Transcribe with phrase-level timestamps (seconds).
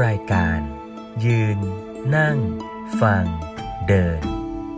[0.00, 0.60] รายการ
[1.24, 1.58] ยืน
[2.16, 2.38] นั่ง
[3.00, 3.24] ฟัง
[3.88, 4.20] เดิน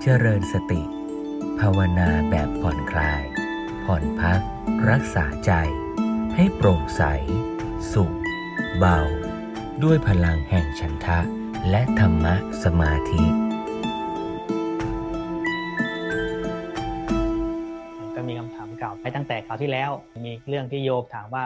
[0.02, 0.82] เจริญสติ
[1.58, 3.22] ภาวนาแบบผ่อนคลาย
[3.84, 4.40] ผ่อนพัก
[4.90, 5.52] รักษาใจ
[6.34, 7.02] ให้โปร่งใส
[7.92, 8.14] สุข
[8.78, 8.98] เบา
[9.82, 11.18] ด้วยพลังแห่งฉันทะ
[11.70, 12.34] และธรรมะ
[12.64, 13.24] สมาธิ
[18.14, 19.90] ก็มีคำถามเก่าไปตั้งแต่คราวที่แล้ว
[20.24, 21.44] มีเรื่องที่โยมถามว่า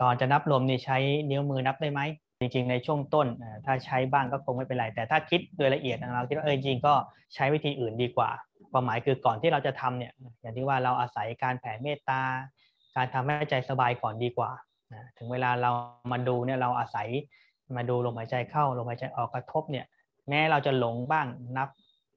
[0.00, 0.98] ตอนจะนับลมนี่ใช้
[1.30, 2.02] นิ้วมือนับได้ไหม
[2.40, 3.26] จริงๆ ในช่วงต้น
[3.66, 6.94] ถ้าใช้บ้างก็คงไม่เป็นไร แต่ถ้าคิดโดยละเอียดเราคิดว่าเออจริงก็
[7.34, 8.30] ใช้วิธีอื่นดีกว่า
[8.72, 12.20] ความหมายคือก่อนที่เราจะทำเนี่ยอย่างที่ว่าเราอาศัยการแผ่เมตตา
[12.96, 14.50] การทำให้ใจสบายก่อนดีกว่า
[15.18, 15.70] ถึงเวลาเรา
[16.12, 17.08] มาดูเนี่ยเราอาศัย
[17.76, 19.86] มาดูลมหายใจเข้าลมหายใจออกกระทบเนี่ย
[20.28, 21.68] แม้เราจะหลงบ้างนับ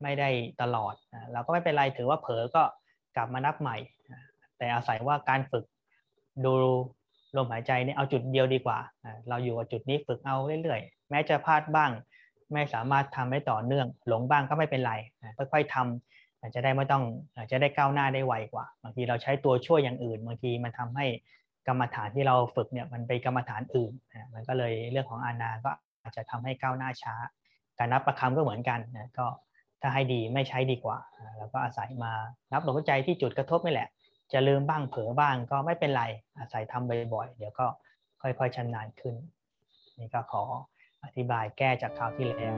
[0.04, 0.30] ไม่ได้
[0.62, 0.94] ตลอด
[1.34, 2.64] เราก็ไม่เป็นไรถือว่าเผลอก็
[3.16, 3.78] กลับมานับใหม่
[4.58, 5.66] แต่อาศัยว่าการฝึก
[6.46, 6.54] ดู
[7.38, 8.78] ลมหายใจเนี่ยเอาจุดเดียวดีกว่า
[9.30, 11.92] เราอยู่กับจุดนี้ฝึกเอาเรื่อยๆ แม้จะพลาดบ้าง
[12.54, 14.94] ไม่สามารถทำได้ต่อเนื่อง หลงบ้างก็ไม่เป็นไร
[15.38, 17.04] ค่อยๆทำอาจะได้ไม่ต้อง
[17.52, 21.06] จะได้ก้าวหน้าได้ไวกว่า บางทีเราใช้ตัวช่วยอย่างอื่น บางทีมันทำให้
[21.68, 23.94] กรรมฐานที่เราฝึกเนี่ยมันไปกรรมฐานอื่น
[24.34, 27.16] มันก็เลยเรื่องของอานาก็อาจจะทำให้ก้าวหน้าช้า
[27.78, 29.28] การนับประคำก็เหมือนกันนะก็
[29.82, 30.98] ถ้าให้ดีไม่ใช้ดีกว่า
[31.38, 32.12] แล้วก็อาศัยมา
[32.52, 33.90] นับลมหายใจที่จุดกระทบนี่แหละ
[34.34, 36.04] จะลืมบ้างเผลอบ้างก็ไม่เป็นไร
[36.38, 37.68] อาศัยทำบ่อยๆ เดี๋ยวก็
[38.22, 39.16] ค่อยๆชำนาญขึ้น
[40.00, 40.44] นี่ก็ขอ
[41.04, 42.56] อธิบายแก้จากคราวที่แล้ว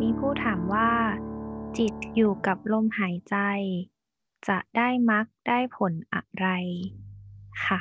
[0.00, 0.90] มีผู้ถามว่า
[1.78, 3.36] จิตอยู่กับลมหายใจ
[4.48, 6.48] จะได้มรรคได้ผลอะไร
[7.66, 7.80] ค่ะ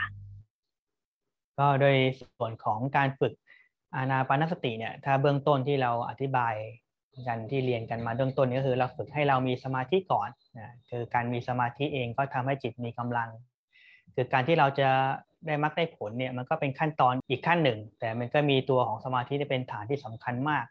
[1.59, 1.95] ก็โดย
[2.37, 3.33] ส่วนของการฝึก
[3.95, 6.55] อานาปานสติเนี่ยถ้าเบื้องต้นที่เราอธิบาย
[7.27, 13.29] กันที่เรียนกันมาเบื้องต้นก็คือเราฝึกให้เรามีสมาธิก่อนนะคือการมีสมาธิเองก็ทำให้จิตมีกำลัง
[14.15, 14.89] คือการที่เราจะ
[15.47, 20.65] ได้มรรคได้ผลเนี่ยมันก็เป็นขั้นตอนอีกขั้นหนึ่ง แต่มันก็มีตัวของสมาธิที่เป็นฐานที่สำคัญมาก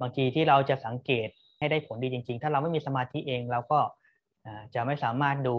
[0.00, 3.78] บางทีที่เราจะสังเกตให้ได้ผลดีจริง ๆ ถ้าเราไม่มีสมาธิเองเราก็
[4.74, 5.56] จะไม่สามารถดู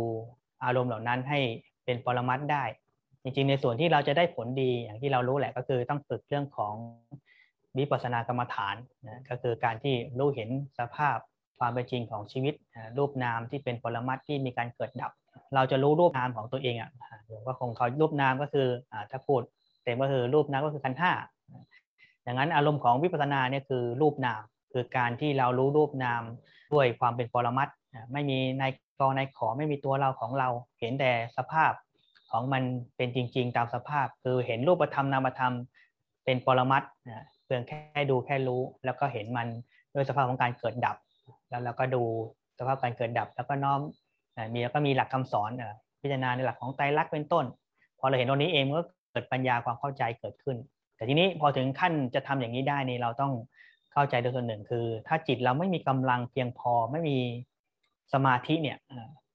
[0.64, 1.40] อารมณ์เหล่านั้นให้
[1.86, 2.64] เป็นปรมัตได้
[3.24, 6.74] จริงๆ ในส่วนที่เราจะได้ผลดีอย่างที่เรารู้แหละก็คือต้องฝึกเรื่องของ
[7.78, 8.76] วิปัสสนากรรมฐาน
[9.08, 10.50] นะก็คือการที่รู้เห็น
[10.80, 11.18] สภาพ
[11.60, 12.54] ความเป็นจริงของชีวิต
[12.98, 15.12] รูปนามที่เป็นปรมัตที่มีการเกิดดับ
[15.56, 16.92] เราจะรู้รูปนามของตัวเองอะ
[17.28, 18.68] หรือว่าคงเขารูปนามก็คือ
[19.12, 19.42] ถ้าพูด
[19.84, 21.12] เต็มก็คือรูปนามก็คือขันธ์ห้า
[22.26, 24.42] ดังนั้นอารมณ์ของวิปัสสนาเนี่ยคือรูปนาม
[24.74, 26.24] คือการที่เรารู้รูปนาม
[26.74, 27.72] ด้วยความเป็นปรมัตถ
[28.14, 28.64] ไม่มีใน
[29.00, 30.50] กอในขอไม่มีตัวเราของเรา
[30.80, 31.72] เห็นแต่สภาพ
[32.32, 32.64] ของมัน
[32.98, 35.54] เป็นจริง ๆ ตามสภาพ คือเห็นรูปธรรมนามธรรม
[36.26, 36.92] เป็นปรมัตถ์
[37.46, 39.48] เพียงแค่ดูแค่รู้ แล้วก็เห็นมัน
[39.94, 40.98] ด้วยสภาพของการเกิดดับ
[41.50, 42.04] แล้วเราก็ดู
[42.60, 43.80] สภาพการเกิดดับ แล้วก็น้อม
[44.54, 45.52] มีแล้วก็มีหลักคำสอน
[46.02, 47.46] พิจารณาในหลักของไตรลักษณ์เป็นต้น
[48.00, 50.58] พอเราเห็นตรงนี้เองก็เกิดปัญญาความเข้าใจเกิดขึ้น
[50.96, 53.34] แต่ทีนี้พอถึงขั้นจะทำอย่างนี้ได้นี่เราต้อง
[53.94, 57.18] เข้าใจโดยส่วนหนึ่งคือ ถ้าจิตเราไม่มีกำลังเพียงพอไม่มี
[58.14, 58.78] สมาธิเนี่ย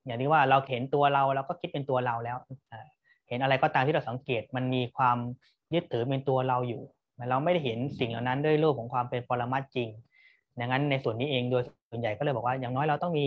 [0.07, 2.37] อย่างที่ว่าเราเห็นตัวเราเราก็คิดเป็นตัวเราแล้ว
[3.29, 5.17] เห็นอะไรก็ตามที่เราสังเกตมันมีความ
[5.75, 6.83] ยึดถือเป็นตัวเราอยู่
[7.31, 9.89] เราไม่ได้เห็นสิ่งเหล่านั้นด้วยรูปของความเป็นปรมัตจริง
[10.61, 13.27] ดังนั้นในส่วนนี้เองโดยส่วนใหญ่ก็เลยบอกว่าอย่างน้อยเราต้องมี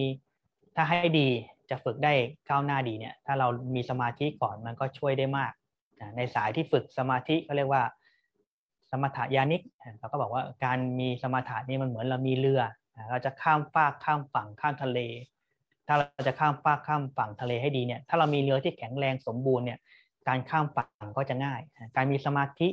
[0.76, 1.28] ถ้าให้ดี
[1.70, 2.14] จะฝึกได้
[2.50, 5.52] ก้าวหน้าดีเนี่ยถ้าเรามีสมาธิก่อนมันก็ช่วยได้มาก
[6.18, 7.84] ในสายที่ฝึกสมาธิเขาเรียกว่า
[8.92, 9.62] สมถยานิก
[10.00, 12.62] เราก็บอกว่าการมีสมาธินี่มันเหมือนเรามีเรือ
[13.10, 15.00] เราจะข้ามฟากข้ามฝั่งข้ามทะเล
[15.88, 19.80] ถ้าเราจะข้ามฟากข้ามฝั่งทะเลให้ดีเนี่ยถ้าเรามีเรือที่แข็งแรงสมบูรณ์เนี่ย
[20.28, 21.62] การข้ามฝั่งก็จะง่าย
[21.96, 22.70] การมีสมาธิ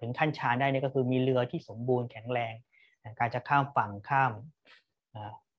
[0.00, 2.54] ถึงขั้นฌานได้นี่ก็คือมีเรือที่สมบูรณ์แข็งแรง
[3.18, 4.32] การจะข้ามฝั่งข้าม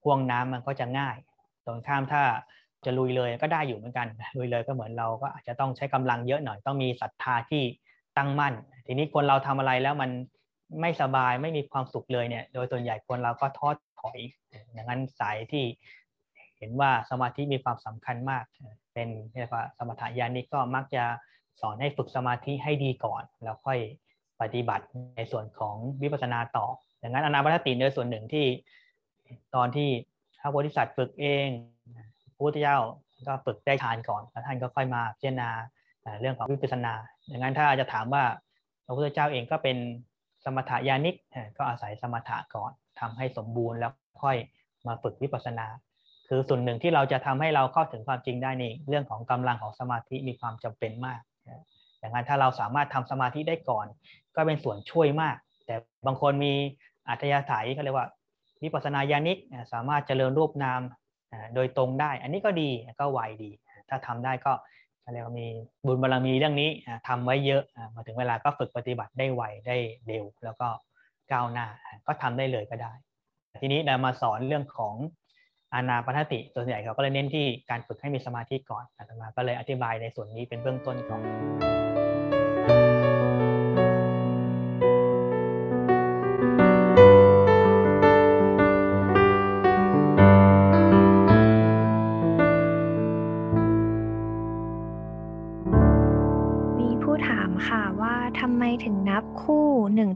[0.04, 1.18] ห่วงน้ำมันก็จะง่าย
[1.66, 2.24] ตรงข้ามถ้า
[2.86, 7.64] จะลุยเลยก็ได้อยู่เหมือนกัน ลุยเลยก็เหมือนเราก็อาจจะต้องใช้กำลังเยอะหน่อย ต้องมีศรัทธาที่
[8.18, 8.54] ตั้งมั่น
[8.86, 10.12] ทีนี้คนเราทำอะไรแล้วมัน
[10.82, 13.70] ไม่สบายไม่มีความสุขเลยเนี่ย โดยส่วนใหญ่คนเราก็ท้อ
[14.00, 14.20] ถอย
[14.74, 15.66] อย่างนั้นสายที่
[16.58, 18.44] เห็นว่าสมาธิมีความสำคัญมาก
[18.94, 19.10] เป็น
[19.40, 21.04] เรียกว่าสมถญาณิกก็มักจะ
[21.62, 23.80] สอนให้ฝึกสมาธิให้ดีก่อน แล้วค่อย
[24.42, 24.86] ปฏิบัติ
[25.16, 26.66] ในส่วนของวิปัสสนาต่อ
[27.02, 28.46] ดังนั้นอนาปานสติโดยส่วนหนึ่งที่
[29.56, 29.90] ตอนที่
[30.40, 31.48] พระโพธิสัตว์ฝึกเอง
[32.34, 32.78] พระพุทธเจ้า
[33.28, 35.50] ก็ฝึกได้ฌานก่อนแล้วท่านก็ค่อยมาพิจารณา
[36.20, 36.94] เรื่องของวิปัสสนา
[37.32, 38.24] ดังนั้นถ้าจะถามว่า
[38.86, 39.78] พระพุทธเจ้าเองก็เป็น
[40.44, 41.16] สมถญาณิก
[41.58, 43.92] ก็อาศัยสมถะก่อน ทำให้สมบูรณ์แล้ว
[44.24, 44.38] ค่อย
[44.88, 45.68] มาฝึกวิปัสสนา
[46.28, 51.22] คือส่วนหนึ่งที่เราจะทำให้เราเข้าถึงความจริงได้นี่เรื่องของกำลังของสมาธิมีความจำเป็นมาก
[52.02, 53.86] ดังนั้นถ้าเราสามารถทำสมาธิได้ก่อน
[54.36, 55.36] ก็เป็นส่วนช่วยมาก
[55.66, 55.76] แต่
[56.06, 56.54] บางคนมี
[57.10, 58.08] อัธยาศัยเขาเรียกว่า
[58.64, 59.38] วิปัสสนาญาณิก
[59.74, 60.82] สามารถเจริญรูปนาม
[61.56, 62.70] โดยตรงได้ อันนี้ก็ดี
[63.00, 63.52] ก็ไวดี
[63.90, 64.54] ถ้าทำได้ก็
[65.12, 65.48] เรียกว่ามี
[65.86, 66.70] บุญบารรมีเรื่องนี้
[67.08, 67.64] ทำไว้เยอะ
[67.96, 70.68] มาถึงเวลาก็ฝึกปฏิบัติได้ไวได้เร็ว แล้วก็
[71.32, 71.68] ก้าวหน้า
[72.08, 72.94] ก็ทำได้เลยก็ได้
[73.62, 74.96] ทีนี้เรามาสอนเรื่องของ
[75.74, 81.22] อานาปนติส่วนใหญ่เขาก็เลยเน้นที่การฝึกให้มีสมาธิก่อนอาตมาก็เลยอธิบายในส่วนนี้เป็นเบื้องต้นก่อน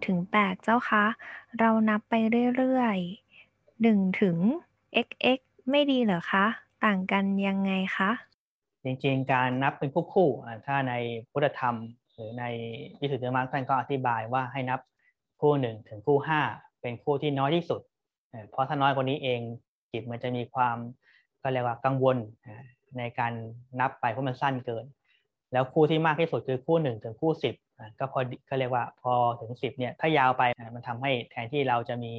[0.06, 1.06] ถึงแปดเจ้าคะ
[1.60, 2.14] เรานับไป
[2.58, 4.38] เรื่อยๆหนึ่งถึง
[5.06, 5.40] xx
[5.70, 6.46] ไม่ดีเหรอคะ
[6.86, 8.12] ต่างกันยังไงคะ
[8.84, 10.30] จริงๆ การนับเป็นคู่คู่
[10.66, 10.94] ถ้าใน
[11.32, 11.76] พุทธธรรม
[12.14, 12.44] หรือใน
[13.00, 14.80] วิสุทธิมรรคท่านก็อธิบายว่าให้นับ
[15.42, 16.42] คู่หนึ่งถึงคู่ห้า
[16.82, 17.82] เป็นคู่ที่น้อยที่สุด
[18.50, 19.40] เพราะถ้าน้อยกว่านี้เอง
[19.92, 20.78] จิตมันจะมีความ
[21.42, 22.18] ก็เรียกว่ากังวล
[22.98, 23.34] ในการ
[23.80, 24.86] นับไปเพราะมันสั้นเกิน
[25.54, 27.56] แล้วคู่ที่มากที่สุดคือคู่หนึ่งถึงคู่สิบ
[28.00, 30.44] ก็พอเขาเรียกว่าพอถึงสิบเนี่ยถ้ายาวไป
[30.76, 32.14] มันทำให้แทนที่เราจะมี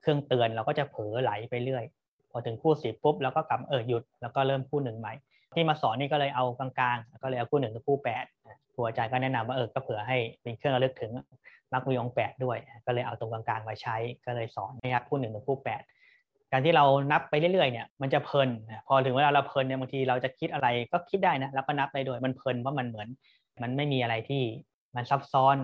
[0.00, 1.84] เครื่องเตือนเราก็จะเผลอไหลไปเรื่อย
[2.30, 5.14] พอถึงคู่สิบปุ๊บเราก็กลับเออหยุดแล้วก็เริ่มคู่หนึ่งใหม่
[5.54, 8.24] ที่มาสอนนี่ก็เลยเอากลางๆ ก็เลยเอาคู่หนึ่งถึงคู่แปด
[8.74, 11.12] ครูอาจารย์ก็แนะนำว่าเออก็เผื่อให้เป็นเครื่องระลึกถึง
[11.72, 13.96] มักมีองแปดด้วย ก็เลยเอาตรงกลางๆมาใช้
[14.26, 15.82] ก็เลยสอนนะครับคู่หนึ่งถึงคู่แปด
[16.52, 18.48] การที่เรานับไปเรื่อยๆเนี่ยมันจะเพลิน
[18.86, 23.08] พอถึงเวลาเราเพลินเนี่ยบางทีเราจะคิดอะไรก็คิดได้นะแล้วก็นับได้ด้วยมันเพลินเพราะมันเหมือน
[23.62, 24.42] มันไม่มีอะไรที่
[24.98, 25.56] มันซับซ้อน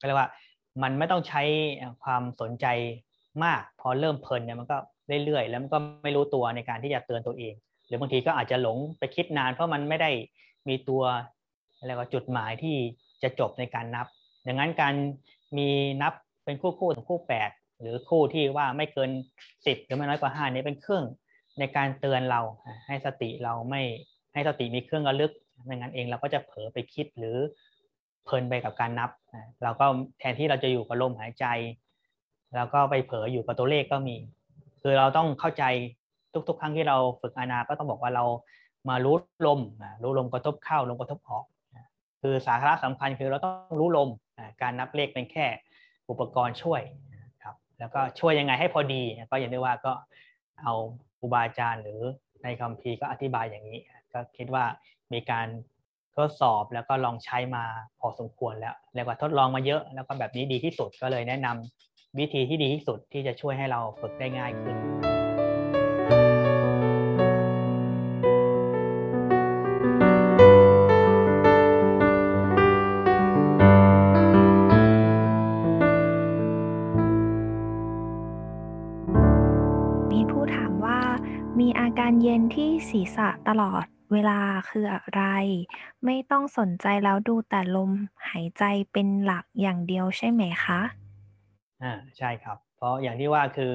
[0.00, 0.30] ก็เรียกว่า
[0.82, 1.42] มันไม่ต้องใช้
[2.02, 2.66] ความสนใจ
[3.44, 4.76] มาก พอเริ่มเพลินเนี่ยมันก็
[5.24, 7.54] เรื่อยๆ แล้วมันก็ไม่รู้ตัวในการที่จะเตือนตัวเอง
[7.86, 10.10] หรือบางทีก็อาจจะหลงไปคิดนาน เพราะมันไม่ได้
[10.68, 11.02] มีตัว
[11.78, 12.76] อะไรก็จุดหมายที่
[13.22, 14.06] จะจบในการนับ
[14.46, 14.94] ดังนั้นการ
[15.58, 15.68] มี
[16.02, 16.12] นับ
[16.44, 17.50] เป็นคู่คู่ถึงคู่แปด
[17.80, 19.10] หรือคู่ที่ว่าไม่เกิน
[19.66, 21.04] สิบหรือไม่น้อยกว่าห้านี้เป็นเครื่อง
[21.58, 22.40] ในการเตือนเรา
[22.86, 23.82] ให้สติเราไม่
[24.34, 25.32] ให้สติมีเครื่องระลึก
[25.64, 27.36] ไม่งั้นเองเราก็จะเผลอไปคิดหรือ
[28.30, 29.10] เพลินไปกับการนับ
[29.62, 29.86] เราก็
[30.18, 31.44] แทนที่เราจะอยู่กับลมหายใจ
[32.56, 34.16] เราก็ไปเผลออยู่กับตัวเลขก็มี
[34.82, 35.64] คือเราต้องเข้าใจ
[36.48, 38.24] ทุก ๆ ครั้งที่เราฝึกอานาก็ต้องบอกว่าเรา
[38.88, 39.16] มารู้
[39.46, 39.60] ลม
[40.02, 41.44] รู้ลมกระทบเข้าลมกระทบออก
[42.22, 44.08] คือสาระสำคัญคือเราต้องรู้ลม
[44.62, 45.46] การนับเลขเป็นแค่
[46.10, 46.80] อุปกรณ์ช่วย
[47.42, 49.92] ครับแล้วก็ช่วยยังไงให้พอดี ก็อย่างที่ว่าก็
[50.62, 50.72] เอา
[51.18, 52.00] ครูบาอาจารย์หรือ
[52.42, 53.78] ในคัมภีร์ก็อธิบายอย่างนี้
[54.12, 54.64] ก็คิดว่า
[55.12, 55.46] มีการ
[56.18, 57.64] ทดสอบแล้วก็ลองใช้มา
[58.00, 64.76] พอสมควรแล้วเรียกว่าทดลองมาเยอะ แล้วก็แบบนี้ดีที่สุดก็เลยแนะนำวิธีที่ดีที่สุดที่จะช่วยให้เราฝึกได้ง่ายขึ้น
[80.10, 81.00] มีผู้ถามว่า
[81.60, 84.38] มีอาการเย็นที่ศีรษะตลอด เวลา
[84.70, 85.22] คืออะไร
[86.04, 87.90] ไม่ต้องสนใจแล้วดูแต่ลม
[88.28, 90.80] หายใจเป็นหลักอย่างเดียวใช่ไหมคะ
[91.82, 93.74] อ่าใช่ครับ เพราะอย่างที่ว่าคือ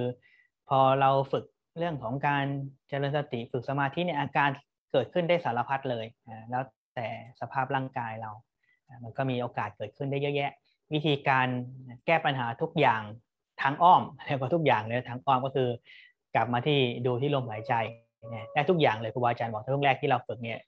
[0.69, 1.45] พอเราฝึก
[1.77, 2.45] เรื่องของการ
[2.87, 4.49] เจริญสติฝึกสมาธิเนี่ยอาการ
[4.91, 6.05] เกิดขึ้นได้สารพัดเลย
[6.49, 6.63] แล้ว
[6.95, 7.07] แต่
[7.39, 8.31] สภาพร่างกายเรา
[9.03, 10.51] มันก็มีโอกาสเกิดขึ้นได้เยอะแยะ
[10.93, 11.47] วิธีการ
[12.05, 13.01] แก้ปัญหาทุกอย่าง
[13.61, 15.69] ทางอ้อมเรียกว่าทุกอย่างเลยทางอ้อมก็คือ
[16.35, 17.73] กลับมาที่ดูที่ลมหายใจ
[18.53, 20.59] ได้ทุกอย่างเลยครูบาอาจารย์บอกช่วงแรกที่เราฝึกเนี่ย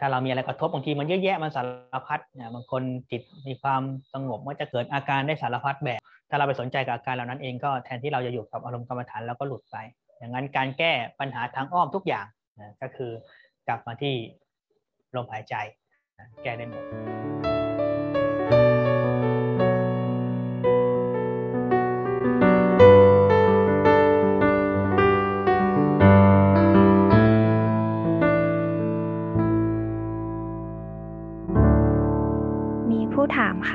[0.00, 9.76] ถ้าเรามีอะไรกระทบบางทีมันเยอะแยะมันสารพัดเนี่ยบางคนจิตมีความสงบก็จะเกิดอาการได้สารพัดแบบ ถ้าเราไปสนใจกับอาการเหล่านั้นเองก็แทนที่เราจะอยู่กับอารมณ์กรรมฐานเราก็หลุดไป
[10.18, 12.26] อย่างนั้นการแก้ปัญหาทางอ้อมทุกอย่าง
[12.82, 13.10] ก็คือ
[13.68, 14.14] กลับมาที่
[15.16, 15.54] ลมหายใจ
[16.42, 17.53] แก้ได้หมด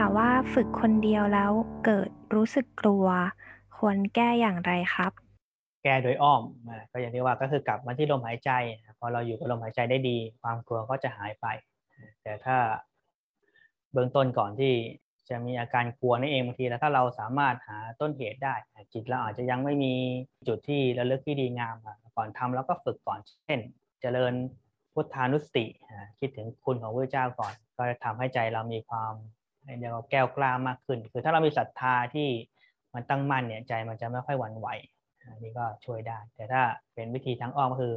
[0.04, 1.52] ค่ะว่าฝึกคนเดียวแล้ว
[1.86, 3.06] เกิดรู้สึกกลัว
[3.78, 5.12] ควรแก้อย่างไรครับ
[5.84, 6.42] แก้โดยอ้อม
[6.92, 8.52] ก็อย่างที่ว่าก็คือกลับมาที่ลมหายใจ
[9.00, 11.46] พอเราอยู่กับลมหายใจได้ดี ความกลัวก็จะหายไป
[12.24, 12.58] แต่ถ้า
[13.94, 14.74] เบื้องต้นก่อนที่
[15.30, 18.56] จะมีอาการกลัวนั่นเองบางทีแล้วถ้าเราสามารถหาต้นเหตุได้
[18.94, 19.94] จิตเราอาจจะยังไม่มี
[20.48, 21.76] จุดที่ระลึกที่ดีงาม
[22.16, 23.60] ก่อนทำแล้วก็ฝึกก่อนเช่น
[24.02, 24.34] เจริญ
[24.94, 25.66] พุทธานุสติ
[26.20, 29.14] คิดถึงคุณของพระเจ้าก่อน ก็จะทำให้ใจเรามีความ
[29.66, 32.30] เรียกว่าแก้วกล้ามากขึ้น คือถ้าเรามีศรัทธาที่
[32.94, 34.68] มันตั้งมั่นเนี่ยใจมันจะไม่ค่อยหวั่นไหว
[35.22, 36.62] อันนี้ก็ช่วยได้ แต่ถ้า
[36.94, 37.96] เป็นวิธีทางอ้อมก็คือ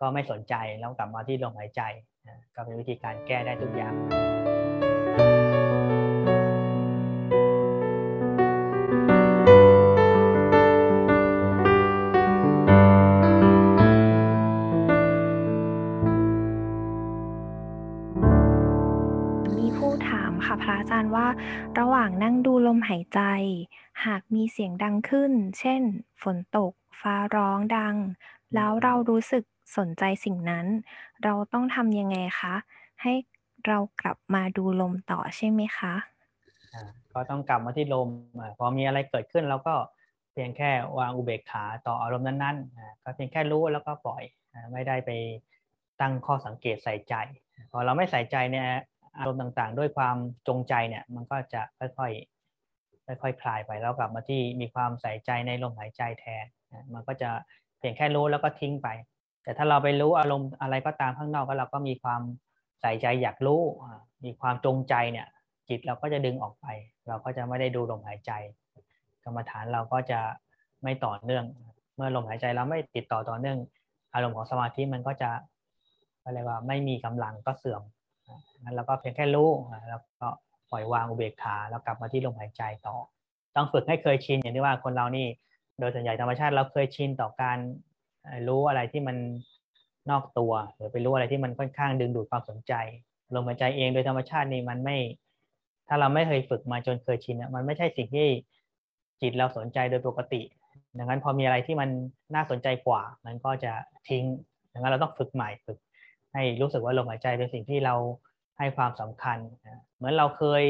[0.00, 1.82] ก็ไม่สนใจแล้วกลับมาที่ลมหายใจ
[2.54, 3.94] ก็เป็นวิธีการแก้ได้ทุกอย่าง
[22.04, 23.20] ฝั่งดูลมหายใจ
[24.06, 25.82] หากมีเสียงดังขึ้น เช่น
[26.22, 27.96] ฝนตก ฟ้าร้องดัง
[28.54, 29.44] แล้วเรารู้สึก
[29.76, 30.66] สนใจสิ่งนั้น
[31.24, 32.54] เราต้องทำยังไงคะ
[33.02, 33.12] ให้
[33.66, 35.94] เรากลับมาดูลมต่อใช่ไหมคะ
[37.12, 38.08] ก็ต้องกลับมาที่ลม
[38.58, 39.74] พอมีอะไรเกิดขึ้นเราก็
[40.32, 44.22] เพียงแค่วางอุเบกขาต่ออารมณ์นั้นๆ ก็เพียงแค่รู้แล้วก็ปล่อย
[44.72, 45.10] ไม่ได้ไป
[46.00, 47.14] ตั้งข้อสังเกตใส่ใจ
[47.70, 48.68] พอเราไม่ใส่ใจเนี่ย
[49.16, 50.16] อารมณ์ต่างๆ ด้วยความ
[50.48, 56.44] จงใจเนี่ย มันก็จะค่อยๆค่อยๆคลายไปแล้วกลับมาที่มีความใส่ใจในลมหายใจแทน
[56.94, 57.30] มันก็จะ
[57.78, 58.88] เพียงแค่รู้แล้วก็ทิ้งไป
[59.42, 62.22] แต่ถ้าเราไปรู้อารมณ์อะไรก็ตามข้างนอกก็เราก็มีความ
[62.80, 63.62] ใส่ใจอยากรู้
[64.24, 65.26] มีความจงใจเนี่ย
[65.68, 66.66] จิตเราก็จะดึงออกไป
[67.08, 68.32] เราก็จะไม่ได้ดูลมหายใจ
[69.24, 70.20] กรรมฐานเราก็จะ
[70.82, 71.44] ไม่ต่อเนื่อง
[71.96, 73.58] เมื่อลมหายใจเราไม่ติดต่อต่อเนื่อง
[74.14, 75.30] อารมณ์ของสมาธิมันก็จะ
[76.24, 77.82] อะไรว่าไม่มีกำลังก็เสื่อม
[78.60, 79.50] นั้นเราก็เพียงแค่รู้
[79.88, 80.28] แล้วก็
[80.70, 82.96] ปล่อยวางอุเบกขาแล้วกลับมาที่ลมหายใจต่อ
[83.56, 85.26] ต้องฝึกให้เคยชินอย่างที่ว่าคนเรานี่
[85.78, 87.58] โดยส่วนใหญ่ธรรมชาติเราเคยชินต่อการ
[88.48, 89.16] รู้อะไรที่มัน
[90.10, 92.72] นอกตัว หรือไปรู้อะไรที่มันค่อนข้างดึงดูดความสนใจ
[93.34, 94.96] ลมหายใจเองโดยธรรมชาตินี่มันไม่
[95.88, 98.28] ถ้าเราไม่เคยฝึกมาจนเคยชินมันไม่ใช่สิ่งที่
[99.20, 100.42] จิตเราสนใจโดยปกติ
[100.98, 101.90] ดังนั้นพอมีอะไรที่มัน
[102.34, 103.72] น่าสนใจกว่า มันก็จะ
[104.08, 104.24] ทิ้ง
[104.72, 105.78] ดังนั้นเราต้องฝึกใหม่ฝึก
[106.32, 107.94] ให้รู้สึกว่าลมหายใจเป็นสิ่งที่เรา
[108.58, 109.38] ให้ความสำคัญ
[109.96, 110.62] เหมือนเราเคย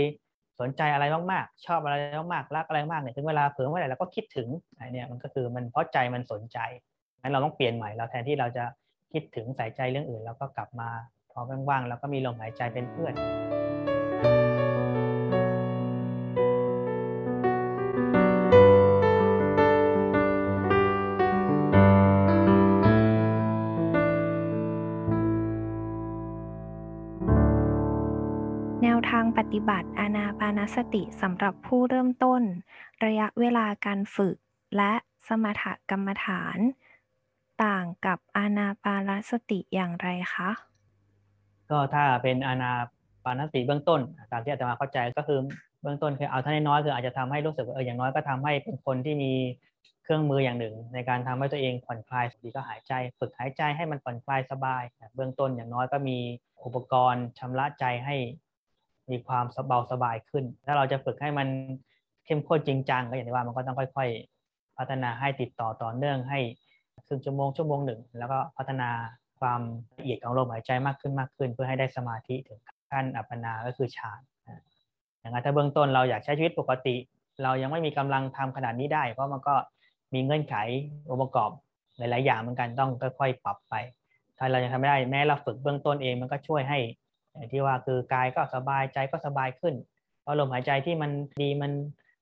[0.61, 1.95] สนใจอะไรมากๆ ชอบอะไร
[2.33, 6.59] มากๆ รักอะไรมากเนี่ยถึงเวลาเผลอเมื่อไหร่เราก็คิดถึงอันนี้มันก็คือมันเพราะใจมันสนใจ
[7.21, 8.65] งั้นเราต้องเปลี่ยนใหม่เราแทนที่เราจะ
[9.13, 10.89] คิดถึงใส่ใจเรื่องอื่นเราก็กลับมา
[11.33, 13.15] พอว่างๆแล้วก็มีลมหายใจเป็นเพื่อน
[28.83, 32.43] แนวทางปฏิบัติอานาปานสติสำหรับผู้เริ่มต้น
[33.05, 34.37] ระยะเวลาการฝึก
[34.77, 34.93] และ
[35.29, 36.59] สมถกรรมฐาน
[37.65, 40.51] ต่างกับอานาปานสติอย่างไรคะ
[41.71, 42.73] ก็ถ้าเป็นอานา
[43.25, 44.01] ปานสติเบื้องต้น
[44.33, 45.39] ตามที่อาจารย์เข้าใจก็คือ
[45.83, 49.33] เบื้องต้นคือเอาท่านน้อยคืออาจจะทำให้รู้สึกว่าเอออย่างน้อยก็ทำให้เป็นคนที่มี
[50.03, 54.83] เครื่องมืออย่างหนึ่ง ในการทำให้ตัวเองผ่อนคลายดีก็หายใจฝึกหายใจให้มันผ่อนคลายสบาย
[55.15, 56.19] เบื้องต้นอย่างน้อยก็มี
[56.65, 58.17] อุปกรณ์ชำระใจให้
[59.11, 61.49] มีความสบาสบายขึ้น ถ้าเราจะฝึกให้มัน
[62.25, 64.09] เข้มข้นจริงจังก็อย่างที่ว่ามันก็ต้องค่อย
[64.45, 66.41] ๆ พัฒนาให้ติดต่อต่อเนื่องให้
[67.07, 68.89] ครึ่งชั่วโมงชั่วโมงหนึ่ง แล้วก็พัฒนา
[69.41, 69.61] ความ
[69.99, 74.21] ละเอียดของลมหายใจมากขึ้นมากขึ้น เพื่อให้ได้สมาธิถึงขั้นอัปปนาก็คือฌาน
[75.21, 76.97] อย่างนั้นถ้าเบื้องต้นเราอยากใช้ชีวิตปกติ
[77.43, 79.55] เรายังไม่มีกำลังทำขนาดนี้ได้ เพราะมันก็
[80.15, 80.57] มีเงื่อนไข
[81.13, 81.51] องค์ประกอบ
[81.99, 83.75] หลาย ๆ อย่างเหมือนกันต้องค่อย ๆ ปรับไป
[84.39, 86.79] ถ้าเรายังทำไม่ได้แม้เราฝึกเบื้องต้นเองมันก็ช่วยให้
[87.35, 89.75] อย่างที่ว่าคือกายก็สบายใจก็สบายขึ้น
[90.25, 91.11] พอลมหายใจที่มัน
[91.43, 91.73] ดีมัน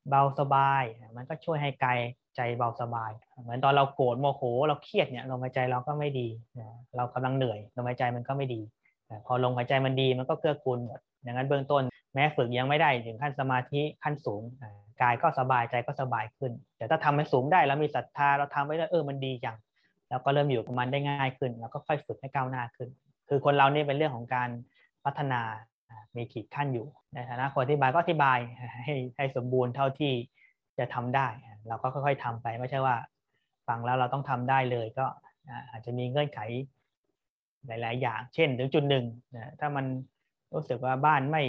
[0.08, 0.82] เบาสบาย
[1.16, 1.98] มันก็ช่วยให้กาย
[2.36, 3.10] ใจเบาสบาย
[3.42, 6.28] เหมือนตอนเราโกรธโมโหเราเครียดเนี่ยลมหายใจเราก็ไม่ดี
[6.96, 8.60] เรากำลังเหนื่อยลมหายใจมันก็ไม่ดี
[9.26, 11.82] พอลมหายใจมันดีมันก็เกื้อกูลหมดอย่างนั้นเบื้องต้น
[12.14, 14.42] แม้ฝึกยังไม่ได้ถึงขั้นสมาธิขั้นสูง
[15.02, 19.56] กายก็สบายใจก็สบายขึ้น แต่ถ้าทำให้สูงได้แล้วมีศรัทธาเราทำไปได้วเออมันดีจัง
[20.08, 22.88] แล้วก็เริ่มอยู่กับมันได้ง่ายขึ้น แล้วก็ค่อยฝึกให้ก้าวหน้าขึ้น
[23.28, 24.48] คือคนเราเนี่ยเป็นเรื่องของการ
[25.04, 25.40] พัฒนา
[26.16, 28.38] มีขีดขั้นอยู่ ในฐานะคนอธิบายก็อธิบาย
[28.85, 30.12] ให้ให้สมบูรณ์เท่าที่
[30.78, 31.28] จะทำได้
[31.69, 32.97] เราก็ค่อย ๆทำไปไม่ใช่ว่า
[33.69, 35.07] ฟังแล้วเราต้องทำได้เลยก็
[35.71, 36.40] อาจจะมีเงื่อนไข
[37.66, 39.04] หลาย ๆ อย่าง เช่น ถึงจุดหนึ่ง
[39.61, 39.85] ถ้ามัน
[40.54, 41.42] รู้สึกว่าบ้านไม่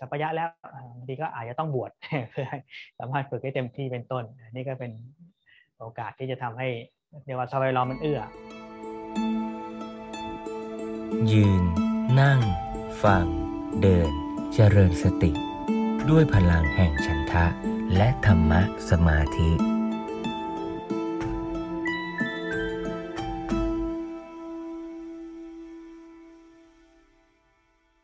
[0.00, 0.48] สัพยะแล้ว
[0.96, 1.90] บางทีก็อาจจะต้องบวช
[2.30, 2.48] เพื่อ
[2.98, 4.92] สามารถฝึกให้เต็มที่เป็นต้น นี่ก็เป็น
[5.78, 6.68] โอกาสที่จะทำให้
[7.24, 8.20] เรียกว่าสบายรอมันเอื้อ
[11.30, 11.62] ยืน
[12.20, 12.38] นั่ง
[13.04, 13.26] ฟัง
[13.82, 14.10] เดิน
[14.54, 15.32] เจริญสติ
[16.10, 17.46] ด้วยพลังแห่งฉันทะ
[17.96, 19.50] และธรรมะสมาธิ